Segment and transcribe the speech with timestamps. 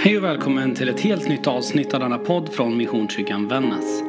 [0.00, 4.02] Hej och välkommen till ett helt nytt avsnitt av denna podd från Missionskyrkan Vännäs.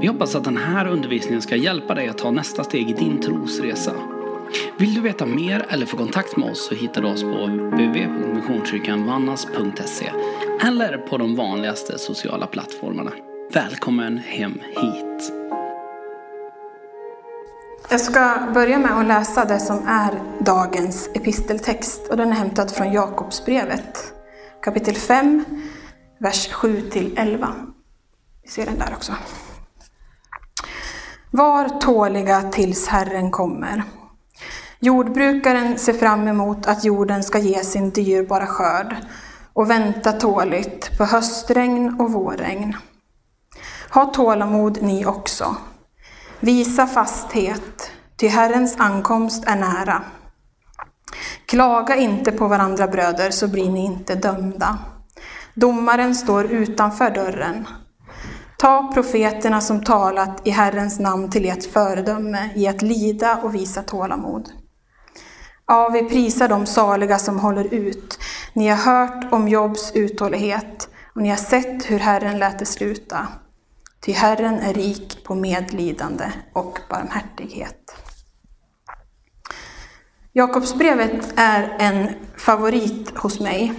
[0.00, 3.20] Vi hoppas att den här undervisningen ska hjälpa dig att ta nästa steg i din
[3.20, 3.92] trosresa.
[4.78, 10.10] Vill du veta mer eller få kontakt med oss så hittar du oss på www.missionskyrkanvannas.se
[10.66, 13.12] eller på de vanligaste sociala plattformarna.
[13.52, 15.32] Välkommen hem hit!
[17.90, 22.70] Jag ska börja med att läsa det som är dagens episteltext och den är hämtad
[22.70, 24.12] från Jakobsbrevet
[24.62, 25.44] kapitel 5,
[26.18, 27.46] vers 7-11.
[28.42, 29.12] Vi ser den där också.
[31.30, 33.84] Var tåliga tills Herren kommer.
[34.80, 38.96] Jordbrukaren ser fram emot att jorden ska ge sin dyrbara skörd
[39.52, 42.76] och vänta tåligt på höstregn och vårregn.
[43.90, 45.56] Ha tålamod ni också.
[46.40, 50.02] Visa fasthet, ty Herrens ankomst är nära.
[51.52, 54.78] Klaga inte på varandra bröder, så blir ni inte dömda.
[55.54, 57.66] Domaren står utanför dörren.
[58.58, 63.82] Ta profeterna som talat i Herrens namn till ert föredöme i att lida och visa
[63.82, 64.48] tålamod.
[65.66, 68.18] Ja, vi prisar de saliga som håller ut.
[68.52, 73.28] Ni har hört om Jobs uthållighet och ni har sett hur Herren lät det sluta.
[74.04, 78.11] Ty Herren är rik på medlidande och barmhärtighet.
[80.34, 83.72] Jakobsbrevet är en favorit hos mig,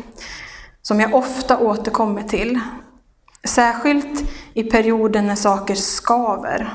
[0.81, 2.59] som jag ofta återkommer till.
[3.43, 6.73] Särskilt i perioden när saker skaver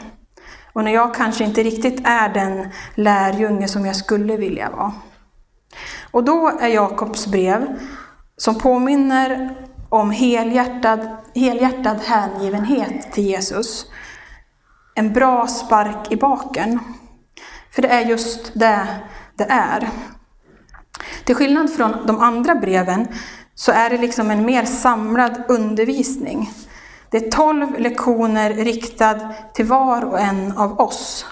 [0.73, 4.93] och när jag kanske inte riktigt är den lärjunge som jag skulle vilja vara.
[6.11, 7.79] Och då är Jakobs brev,
[8.37, 9.57] som påminner
[9.89, 13.87] om helhjärtad, helhjärtad hängivenhet till Jesus,
[14.95, 16.81] en bra spark i baken.
[17.71, 18.87] För det är just det
[19.39, 19.89] det är.
[21.25, 23.07] Till skillnad från de andra breven
[23.55, 26.51] så är det liksom en mer samlad undervisning.
[27.11, 29.21] Det är tolv lektioner riktad
[29.55, 31.27] till var och en av oss.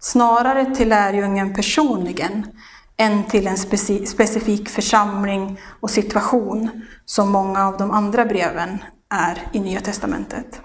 [0.00, 2.46] Snarare till lärjungen personligen
[2.96, 3.56] än till en
[4.06, 6.70] specifik församling och situation
[7.04, 10.60] som många av de andra breven är i Nya Testamentet.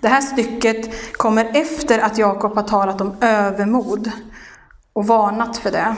[0.00, 4.12] Det här stycket kommer efter att Jakob har talat om övermod
[4.94, 5.96] och varnat för det.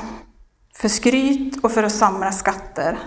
[0.74, 2.98] För skryt och för att samla skatter.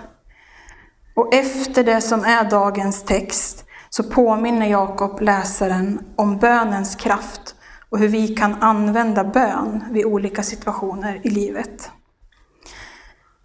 [1.16, 7.56] Och efter det som är dagens text så påminner Jakob läsaren om bönens kraft
[7.90, 11.92] och hur vi kan använda bön vid olika situationer i livet.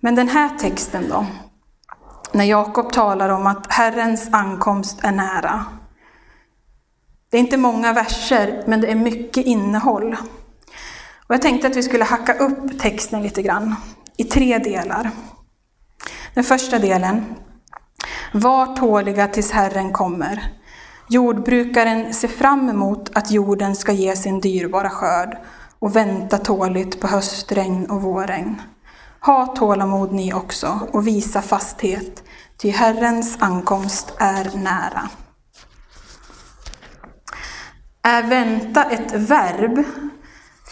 [0.00, 1.26] Men den här texten då?
[2.32, 5.64] När Jakob talar om att Herrens ankomst är nära.
[7.30, 10.16] Det är inte många verser, men det är mycket innehåll.
[11.26, 13.74] Och jag tänkte att vi skulle hacka upp texten lite grann
[14.16, 15.10] i tre delar.
[16.34, 17.24] Den första delen.
[18.32, 20.52] Var tåliga tills Herren kommer.
[21.08, 25.38] Jordbrukaren ser fram emot att jorden ska ge sin dyrbara skörd
[25.78, 28.62] och vänta tåligt på höstregn och vårregn.
[29.20, 32.22] Ha tålamod ni också och visa fasthet,
[32.58, 35.08] ty Herrens ankomst är nära.
[38.02, 39.84] Är vänta ett verb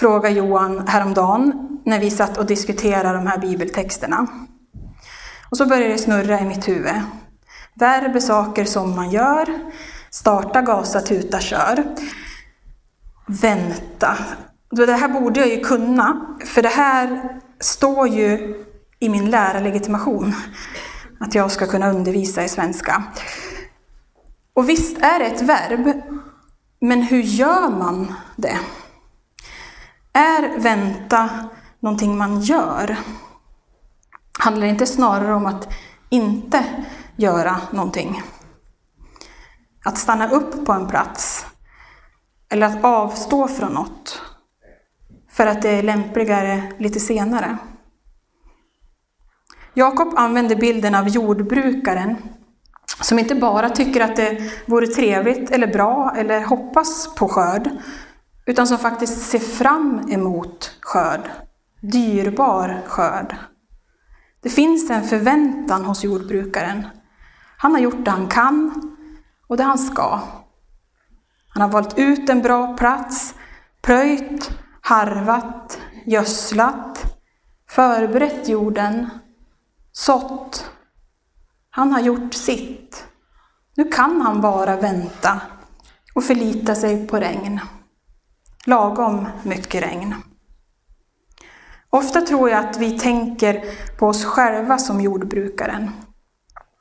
[0.02, 4.26] frågade Johan häromdagen när vi satt och diskuterade de här bibeltexterna.
[5.50, 7.00] Och så började det snurra i mitt huvud.
[7.74, 9.46] Verb är saker som man gör.
[10.10, 11.84] Starta, gasa, tuta, kör.
[13.26, 14.16] Vänta.
[14.70, 18.54] Det här borde jag ju kunna, för det här står ju
[18.98, 20.34] i min lärarlegitimation.
[21.20, 23.02] Att jag ska kunna undervisa i svenska.
[24.54, 26.02] Och visst är det ett verb,
[26.80, 28.58] men hur gör man det?
[30.12, 31.30] Är vänta
[31.80, 32.96] någonting man gör?
[34.38, 35.68] Handlar det inte snarare om att
[36.10, 36.64] inte
[37.16, 38.22] göra någonting?
[39.84, 41.46] Att stanna upp på en plats
[42.48, 44.22] eller att avstå från något
[45.30, 47.56] för att det är lämpligare lite senare.
[49.74, 52.16] Jakob använder bilden av jordbrukaren
[53.00, 57.70] som inte bara tycker att det vore trevligt eller bra eller hoppas på skörd,
[58.46, 61.30] utan som faktiskt ser fram emot skörd,
[61.80, 63.36] dyrbar skörd.
[64.42, 66.86] Det finns en förväntan hos jordbrukaren.
[67.56, 68.72] Han har gjort det han kan
[69.46, 70.20] och det han ska.
[71.48, 73.34] Han har valt ut en bra plats,
[73.82, 74.50] plöjt,
[74.80, 77.04] harvat, gödslat,
[77.68, 79.08] förberett jorden,
[79.92, 80.70] sått.
[81.70, 83.04] Han har gjort sitt.
[83.76, 85.40] Nu kan han bara vänta
[86.14, 87.60] och förlita sig på regn
[88.66, 90.14] lagom mycket regn.
[91.90, 93.64] Ofta tror jag att vi tänker
[93.98, 95.90] på oss själva som jordbrukaren.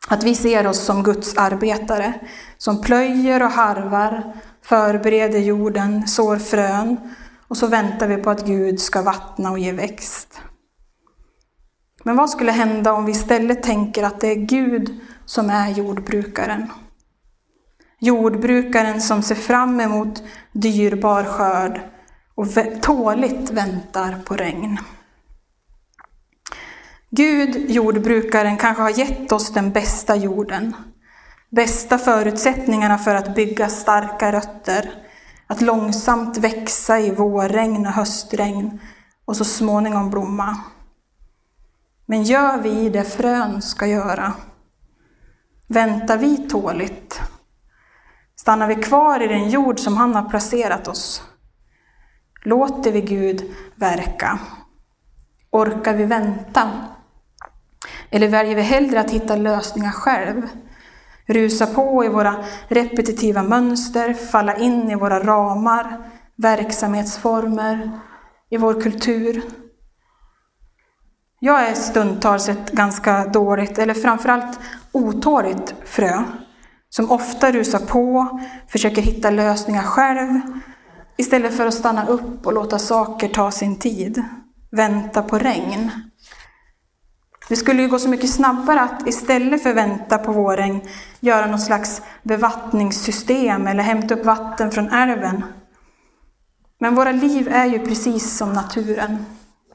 [0.07, 2.13] Att vi ser oss som Guds arbetare,
[2.57, 6.97] som plöjer och harvar, förbereder jorden, sår frön
[7.47, 10.41] och så väntar vi på att Gud ska vattna och ge växt.
[12.03, 16.69] Men vad skulle hända om vi istället tänker att det är Gud som är jordbrukaren?
[18.03, 21.81] Jordbrukaren som ser fram emot dyrbar skörd
[22.35, 22.47] och
[22.81, 24.77] tåligt väntar på regn.
[27.09, 30.75] Gud, jordbrukaren, kanske har gett oss den bästa jorden,
[31.49, 34.91] bästa förutsättningarna för att bygga starka rötter,
[35.47, 38.79] att långsamt växa i vårregn och höstregn
[39.25, 40.57] och så småningom blomma.
[42.05, 44.33] Men gör vi det frön ska göra?
[45.67, 47.21] Väntar vi tåligt?
[48.41, 51.23] Stannar vi kvar i den jord som han har placerat oss?
[52.43, 54.39] Låter vi Gud verka?
[55.51, 56.71] Orkar vi vänta?
[58.09, 60.41] Eller väljer vi hellre att hitta lösningar själv?
[61.25, 62.35] Rusa på i våra
[62.67, 65.97] repetitiva mönster, falla in i våra ramar,
[66.35, 67.99] verksamhetsformer,
[68.49, 69.41] i vår kultur.
[71.39, 74.59] Jag är stundtals ett ganska dåligt, eller framförallt
[74.91, 76.23] otåligt frö,
[76.95, 80.41] som ofta rusar på, försöker hitta lösningar själv,
[81.17, 84.23] istället för att stanna upp och låta saker ta sin tid,
[84.71, 85.91] vänta på regn.
[87.49, 90.81] Det skulle ju gå så mycket snabbare att istället för att vänta på vårregn
[91.19, 95.43] göra något slags bevattningssystem eller hämta upp vatten från älven.
[96.79, 99.25] Men våra liv är ju precis som naturen.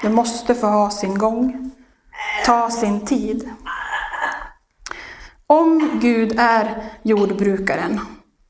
[0.02, 1.70] Det måste få ha sin gång,
[2.44, 3.50] ta sin tid.
[5.48, 8.00] Om Gud är jordbrukaren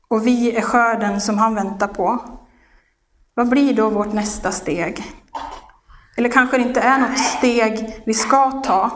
[0.07, 2.19] och vi är skörden som han väntar på,
[3.33, 5.03] vad blir då vårt nästa steg?
[6.17, 8.91] Eller kanske det inte är något steg vi ska ta.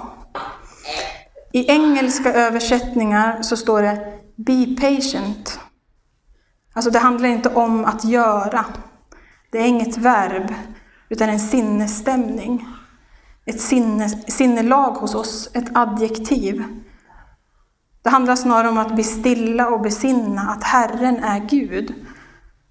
[1.51, 5.59] I engelska översättningar så står det Be patient.
[6.73, 8.65] Alltså det handlar inte om att göra.
[9.51, 10.53] Det är inget verb,
[11.09, 12.67] utan en sinnesstämning.
[13.45, 16.63] Ett sinne, sinnelag hos oss, ett adjektiv.
[18.03, 21.95] Det handlar snarare om att bli stilla och besinna att Herren är Gud.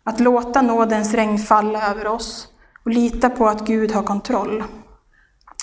[0.05, 2.49] Att låta nådens regn falla över oss
[2.85, 4.65] och lita på att Gud har kontroll.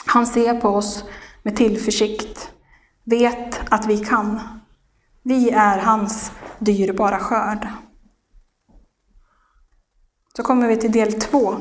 [0.05, 1.03] Han ser på oss
[1.43, 2.51] med tillförsikt,
[3.03, 4.39] vet att vi kan.
[5.23, 7.67] Vi är hans dyrbara skörd.
[10.35, 11.55] Så kommer vi till del två.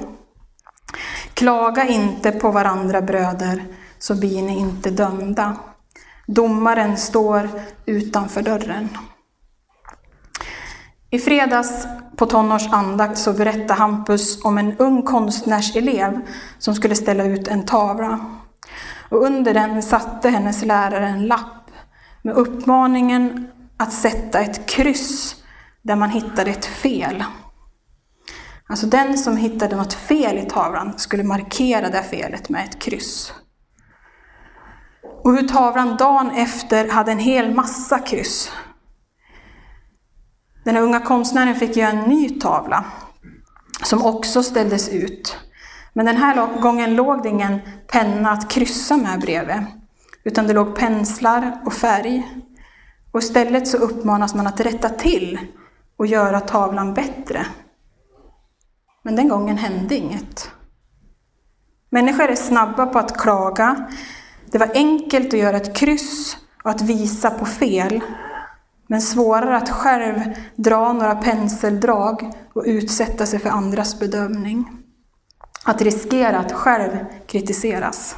[1.35, 3.64] Klaga inte på varandra bröder,
[3.99, 5.56] så blir ni inte dömda.
[6.26, 7.50] Domaren står
[7.87, 8.88] utanför dörren.
[11.11, 11.87] I fredags
[12.17, 16.20] på tonårsandakt så berättade Hampus om en ung konstnärselev
[16.58, 18.20] som skulle ställa ut en tavla.
[19.11, 21.70] Och under den satte hennes lärare en lapp
[22.23, 25.37] med uppmaningen att sätta ett kryss
[25.82, 27.25] där man hittade ett fel.
[28.69, 33.32] Alltså den som hittade något fel i tavlan skulle markera det felet med ett kryss.
[35.26, 38.52] Och hur tavlan dagen efter hade en hel massa kryss.
[40.64, 42.84] Den unga konstnären fick göra en ny tavla
[43.82, 45.38] som också ställdes ut.
[45.93, 49.67] Men den här gången låg det ingen penna att kryssa med bredvid,
[50.25, 52.43] utan det låg penslar och färg.
[53.12, 55.39] Och istället så uppmanas man att rätta till
[55.96, 57.46] och göra tavlan bättre.
[59.03, 60.50] Men den gången hände inget.
[61.91, 63.89] Människor är snabba på att klaga.
[64.50, 68.00] Det var enkelt att göra ett kryss och att visa på fel,
[68.86, 70.20] men svårare att själv
[70.56, 74.69] dra några penseldrag och utsätta sig för andras bedömning.
[75.65, 78.17] Att riskera att själv kritiseras.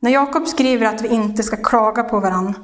[0.00, 2.54] När Jakob skriver att vi inte ska klaga på varandra,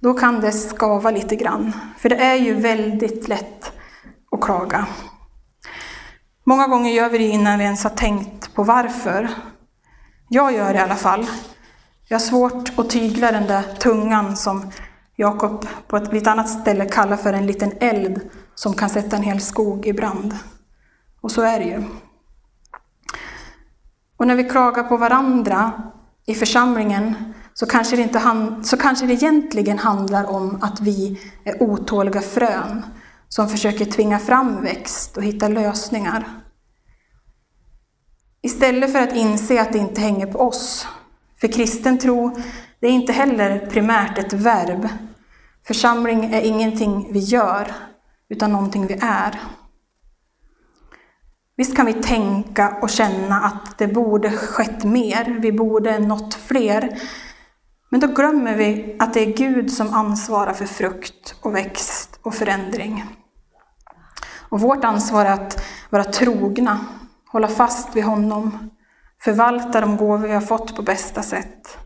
[0.00, 1.72] då kan det skava lite grann.
[1.98, 3.72] För det är ju väldigt lätt
[4.30, 4.86] att klaga.
[6.44, 9.28] Många gånger gör vi det innan vi ens har tänkt på varför.
[10.30, 11.26] Jag gör det i alla fall.
[12.08, 14.70] Jag har svårt att tygla den där tungan som
[15.16, 18.20] Jakob på ett lite annat ställe kallar för en liten eld
[18.54, 20.36] som kan sätta en hel skog i brand.
[21.20, 21.84] Och så är det ju.
[24.16, 25.72] Och när vi klagar på varandra
[26.26, 31.20] i församlingen så kanske, det inte han, så kanske det egentligen handlar om att vi
[31.44, 32.84] är otåliga frön
[33.28, 36.28] som försöker tvinga fram växt och hitta lösningar.
[38.42, 40.86] Istället för att inse att det inte hänger på oss.
[41.40, 42.36] För kristen tro,
[42.80, 44.88] det är inte heller primärt ett verb.
[45.66, 47.72] Församling är ingenting vi gör,
[48.28, 49.40] utan någonting vi är.
[51.56, 56.98] Visst kan vi tänka och känna att det borde skett mer, vi borde nått fler.
[57.90, 62.34] Men då glömmer vi att det är Gud som ansvarar för frukt och växt och
[62.34, 63.04] förändring.
[64.48, 66.78] Och vårt ansvar är att vara trogna,
[67.32, 68.70] hålla fast vid honom,
[69.20, 71.78] förvalta de gåvor vi har fått på bästa sätt.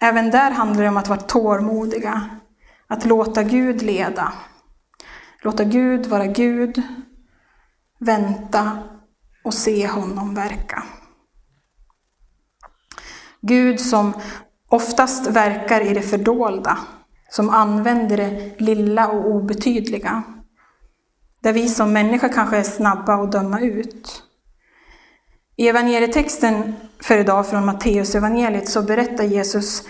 [0.00, 2.30] Även där handlar det om att vara tålmodiga,
[2.86, 4.32] att låta Gud leda.
[5.42, 6.82] Låta Gud vara Gud,
[7.98, 8.78] vänta
[9.44, 10.82] och se honom verka.
[13.40, 14.12] Gud som
[14.68, 16.78] oftast verkar i det fördolda,
[17.30, 20.22] som använder det lilla och obetydliga.
[21.44, 24.22] Där vi som människa kanske är snabba att döma ut.
[25.56, 29.82] I evangelietexten för idag från Matteus evangeliet så berättar Jesus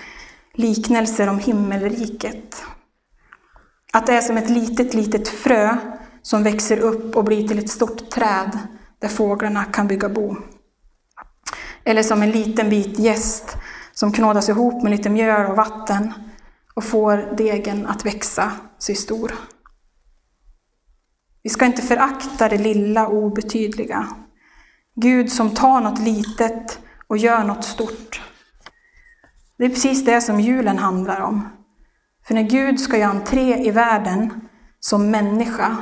[0.54, 2.62] liknelser om himmelriket.
[3.92, 5.76] Att det är som ett litet, litet frö
[6.22, 8.58] som växer upp och blir till ett stort träd
[8.98, 10.36] där fåglarna kan bygga bo.
[11.84, 13.56] Eller som en liten bit gäst
[13.92, 16.12] som knådas ihop med lite mjöl och vatten
[16.74, 19.34] och får degen att växa sig stor.
[21.44, 24.08] Vi ska inte förakta det lilla och obetydliga.
[24.94, 28.22] Gud som tar något litet och gör något stort.
[29.58, 31.48] Det är precis det som julen handlar om.
[32.26, 34.48] För när Gud ska göra entré i världen
[34.80, 35.76] som människa,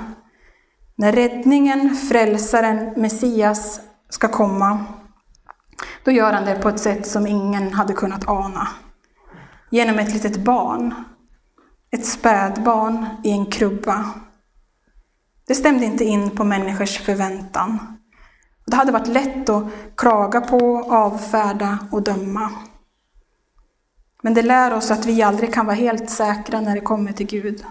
[0.97, 4.85] när räddningen, frälsaren, Messias ska komma,
[6.05, 8.69] då gör han det på ett sätt som ingen hade kunnat ana.
[9.71, 10.95] Genom ett litet barn,
[11.91, 14.05] ett spädbarn i en krubba.
[15.53, 17.99] Det stämde inte in på människors förväntan.
[18.67, 19.65] Det hade varit lätt att
[19.97, 22.51] klaga på, avfärda och döma.
[24.23, 27.27] Men det lär oss att vi aldrig kan vara helt säkra när det kommer till
[27.27, 27.65] Gud.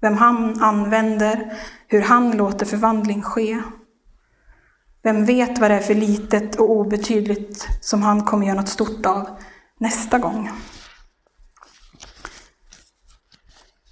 [0.00, 3.62] Vem han använder, hur han låter förvandling ske.
[5.02, 9.06] Vem vet vad det är för litet och obetydligt som han kommer göra något stort
[9.06, 9.28] av
[9.80, 10.50] nästa gång.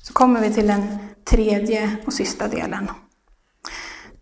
[0.03, 2.91] Så kommer vi till den tredje och sista delen.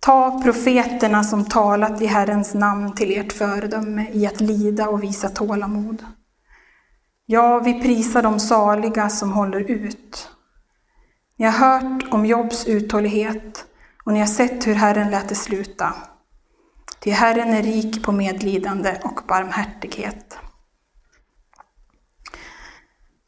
[0.04, 5.28] Ta profeterna som talat i Herrens namn till ert föredöme i att lida och visa
[5.28, 6.04] tålamod.
[7.26, 10.30] Ja, vi prisar de saliga som håller ut.
[11.36, 13.64] Ni har hört om Jobs uthållighet
[14.04, 15.94] och ni har sett hur Herren lät det sluta.
[17.00, 20.38] Ty Herren är rik på medlidande och barmhärtighet.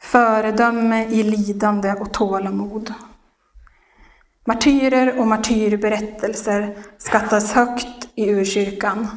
[0.02, 2.94] Föredöme i lidande och tålamod.
[4.48, 9.08] Martyrer och martyrberättelser skattas högt i urkyrkan.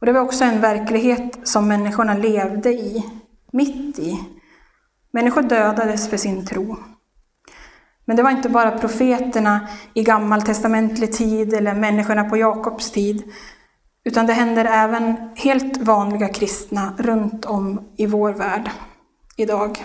[0.00, 3.04] Och det var också en verklighet som människorna levde i,
[3.52, 4.20] mitt i.
[5.12, 6.76] Människor dödades för sin tro.
[8.04, 13.22] Men det var inte bara profeterna i gammaltestamentlig tid eller människorna på Jakobs tid,
[14.04, 18.70] utan det händer även helt vanliga kristna runt om i vår värld
[19.36, 19.84] idag.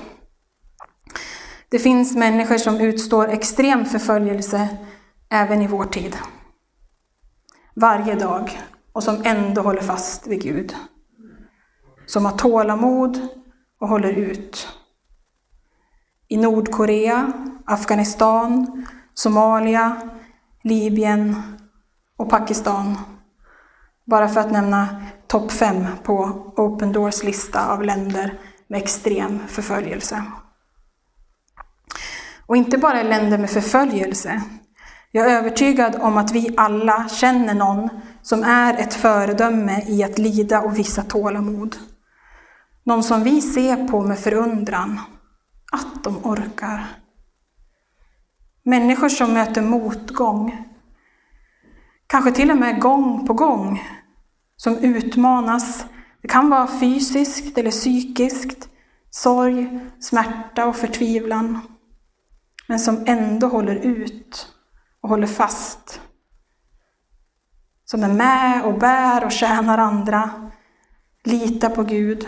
[1.73, 4.69] Det finns människor som utstår extrem förföljelse
[5.29, 6.17] även i vår tid.
[7.75, 8.61] Varje dag
[8.91, 10.75] och som ändå håller fast vid Gud.
[12.05, 13.27] Som har tålamod
[13.79, 14.67] och håller ut.
[16.27, 17.33] I Nordkorea,
[17.65, 20.01] Afghanistan, Somalia,
[20.63, 21.35] Libyen
[22.17, 22.97] och Pakistan.
[24.05, 26.13] Bara för att nämna topp fem på
[26.57, 30.23] Open Doors lista av länder med extrem förföljelse.
[32.53, 34.41] Och inte bara i länder med förföljelse.
[35.12, 37.89] Jag är övertygad om att vi alla känner någon
[38.22, 41.75] som är ett föredöme i att lida och visa tålamod.
[42.83, 45.00] Någon som vi ser på med förundran,
[45.72, 46.86] att de orkar.
[48.63, 50.65] Människor som möter motgång,
[52.07, 53.83] kanske till och med gång på gång,
[54.55, 55.86] som utmanas.
[56.22, 58.69] Det kan vara fysiskt eller psykiskt,
[59.10, 61.60] sorg, smärta och förtvivlan
[62.67, 64.48] men som ändå håller ut
[65.01, 66.01] och håller fast.
[67.86, 70.51] Som är med och bär och tjänar andra,
[71.24, 72.27] litar på Gud.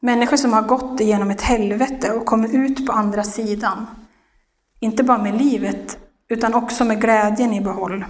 [0.00, 3.86] Människor som har gått igenom ett helvete och kommer ut på andra sidan.
[4.80, 8.04] Inte bara med livet, utan också med glädjen i behåll.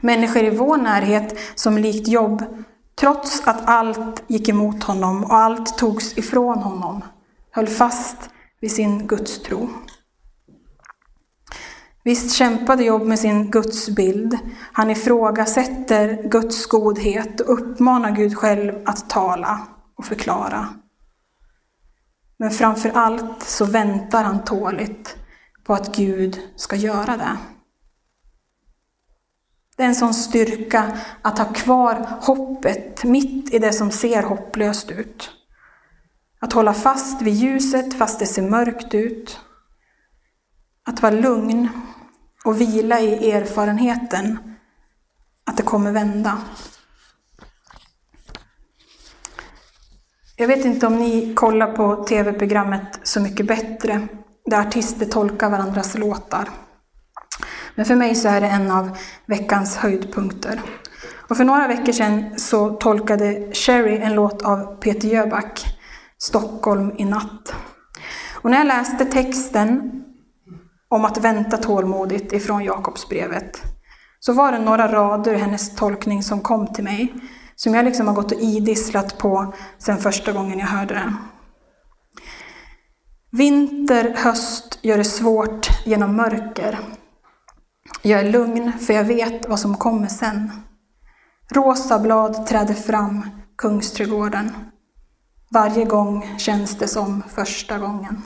[0.00, 2.44] Människor i vår närhet som likt jobb,
[3.00, 7.04] trots att allt gick emot honom och allt togs ifrån honom,
[7.50, 8.30] höll fast
[8.62, 9.68] vid sin gudstro.
[12.04, 14.38] Visst kämpade Job med sin gudsbild.
[14.72, 19.66] Han ifrågasätter Guds godhet och uppmanar Gud själv att tala
[19.96, 20.68] och förklara.
[22.36, 25.16] Men framför allt så väntar han tåligt
[25.64, 27.36] på att Gud ska göra det.
[29.76, 34.90] Det är en sån styrka att ha kvar hoppet mitt i det som ser hopplöst
[34.90, 35.30] ut.
[36.42, 39.40] Att hålla fast vid ljuset fast det ser mörkt ut.
[40.86, 41.68] Att vara lugn
[42.44, 44.38] och vila i erfarenheten
[45.46, 46.38] att det kommer vända.
[50.36, 54.08] Jag vet inte om ni kollar på tv-programmet Så mycket bättre,
[54.46, 56.48] där artister tolkar varandras låtar.
[57.74, 60.60] Men för mig så är det en av veckans höjdpunkter.
[61.28, 65.78] Och för några veckor sedan så tolkade Sherry en låt av Peter Jöback,
[66.22, 67.54] Stockholm i natt.
[68.34, 70.02] Och när jag läste texten
[70.88, 73.62] om att vänta tålmodigt ifrån Jakobsbrevet
[74.20, 77.14] så var det några rader i hennes tolkning som kom till mig,
[77.56, 81.16] som jag liksom har gått och idisslat på sedan första gången jag hörde den.
[83.30, 86.78] Vinter, höst gör det svårt genom mörker.
[88.02, 90.50] Jag är lugn, för jag vet vad som kommer sen.
[91.50, 93.26] Rosa blad träder fram,
[93.56, 94.71] Kungsträdgården.
[95.52, 98.22] Varje gång känns det som första gången.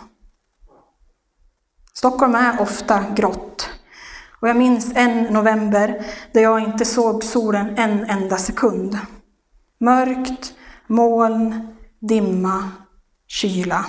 [1.95, 3.71] Stockholm är ofta grått.
[4.40, 8.99] Och jag minns en november där jag inte såg solen en enda sekund.
[9.80, 10.54] Mörkt,
[10.87, 12.71] moln, dimma,
[13.26, 13.87] kyla.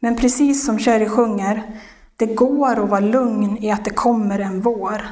[0.00, 1.80] Men precis som Cherry sjunger,
[2.16, 5.02] det går att vara lugn i att det kommer en vår.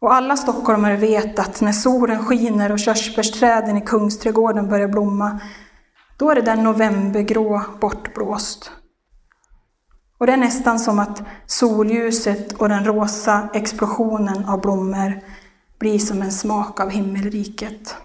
[0.00, 5.40] Och alla stockholmare vet att när solen skiner och körsbärsträden i Kungsträdgården börjar blomma,
[6.16, 8.70] då är det den novembergrå bortblåst.
[10.18, 15.20] Och det är nästan som att solljuset och den rosa explosionen av blommor
[15.78, 17.96] blir som en smak av himmelriket.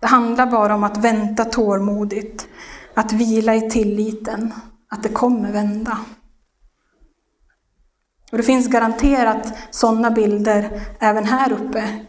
[0.00, 2.48] Det handlar bara om att vänta tålmodigt,
[2.94, 4.52] att vila i tilliten,
[4.90, 5.98] att det kommer vända.
[8.36, 12.00] Och det finns garanterat sådana bilder även här uppe.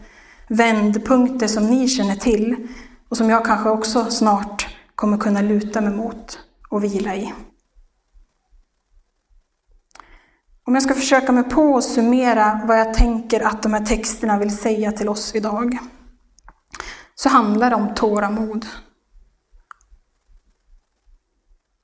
[0.50, 2.68] Vändpunkter som ni känner till
[3.10, 7.34] och som jag kanske också snart kommer kunna luta mig mot och vila i.
[10.66, 14.40] Om jag ska försöka mig på att summera vad jag tänker att de här texterna
[14.40, 15.78] vill säga till oss idag,
[17.16, 18.66] så handlar det om tålamod.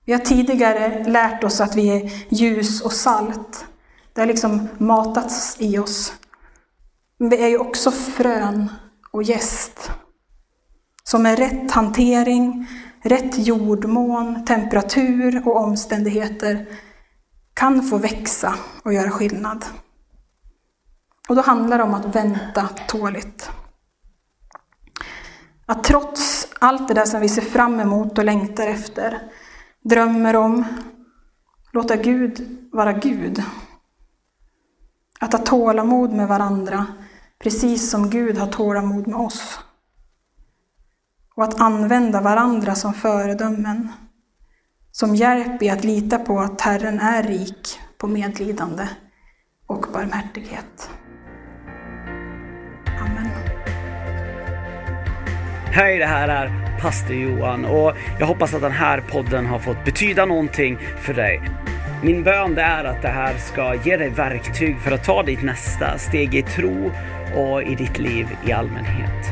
[0.06, 3.66] Vi har tidigare lärt oss att vi är ljus och salt.
[4.14, 6.14] Det har liksom matats i oss.
[7.18, 8.72] Men vi är ju också frön
[9.12, 9.92] och gäst.
[11.04, 12.68] Som med rätt hantering,
[13.04, 16.66] rätt jordmån, temperatur och omständigheter
[17.54, 19.66] kan få växa och göra skillnad.
[21.30, 23.50] Och då handlar det om att vänta tåligt.
[25.66, 29.20] Att trots allt det där som vi ser fram emot och längtar efter,
[29.84, 30.66] drömmer om,
[31.72, 33.44] låta Gud vara Gud.
[35.24, 36.86] Att ha tålamod med varandra,
[37.44, 39.60] precis som Gud har tålamod med oss.
[41.36, 43.92] Och att använda varandra som föredömen
[44.92, 48.88] som hjälp i att lita på att Herren är rik på medlidande
[49.68, 50.90] och barmhärtighet.
[53.00, 53.30] Amen.
[55.66, 59.86] Hej, det här är pastor Johan och jag hoppas att den här podden har fått
[59.86, 61.42] betyda någonting för dig.
[62.06, 65.98] Min bön är att det här ska ge dig verktyg för att ta ditt nästa
[65.98, 66.92] steg i tro
[67.36, 69.26] och i ditt liv i allmänhet.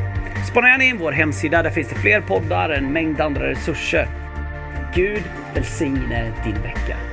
[0.50, 4.08] Spana gärna in vår hemsida, där finns det fler poddar, en mängd andra resurser
[4.94, 5.22] Gud
[5.54, 7.11] välsigne din vecka.